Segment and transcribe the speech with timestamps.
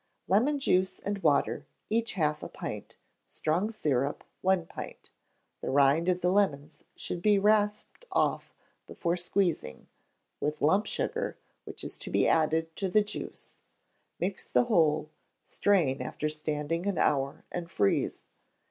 [0.27, 2.95] Lemon juice and water, each half a pint;
[3.27, 5.11] strong syrup, one pint:
[5.59, 8.51] the rind of the lemons should be rasped off,
[8.87, 9.85] before squeezing,
[10.39, 13.57] with lump sugar, which is to be added to the juice;
[14.19, 15.11] mix the whole;
[15.43, 18.21] strain after standing an hour, and freeze.